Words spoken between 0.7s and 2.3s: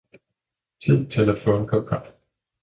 Tid til at få en kop kaffe